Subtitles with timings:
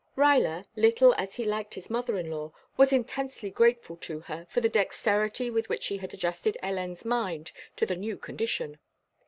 [0.15, 4.59] Ruyler, little as he liked his mother in law, was intensely grateful to her for
[4.59, 8.79] the dexterity with which she had adjusted Hélène's mind to the new condition.